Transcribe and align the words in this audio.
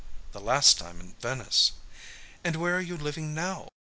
"The 0.31 0.41
last 0.41 0.79
time 0.79 0.99
in 0.99 1.13
Venice." 1.19 1.73
"And 2.43 2.55
where 2.55 2.75
are 2.75 2.79
you 2.81 2.97
living 2.97 3.35
now?" 3.35 3.67